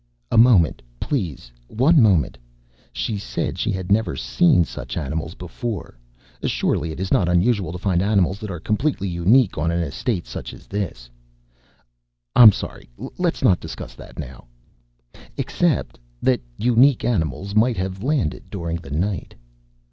"A 0.31 0.35
moment. 0.37 0.81
Please. 0.99 1.51
One 1.67 2.01
moment. 2.01 2.35
She 2.91 3.19
said 3.19 3.59
she 3.59 3.69
had 3.71 3.91
never 3.91 4.15
seen 4.15 4.63
such 4.65 4.97
animals 4.97 5.35
before. 5.35 5.95
Surely 6.43 6.91
it 6.91 6.99
is 6.99 7.11
not 7.13 7.27
usual 7.39 7.71
to 7.71 7.77
find 7.77 8.01
animals 8.01 8.39
that 8.39 8.49
are 8.49 8.59
completely 8.59 9.07
unique 9.07 9.59
on 9.59 9.69
an 9.69 9.79
estate 9.83 10.25
such 10.25 10.55
as 10.55 10.65
this." 10.65 11.07
"I'm 12.35 12.51
sorry. 12.51 12.89
Let's 13.19 13.43
not 13.43 13.59
discuss 13.59 13.93
that 13.93 14.17
now." 14.17 14.45
"Except 15.37 15.99
that 16.19 16.41
unique 16.57 17.05
animals 17.05 17.53
might 17.53 17.77
have 17.77 18.01
landed 18.01 18.49
during 18.49 18.77
the 18.77 18.89
night." 18.89 19.35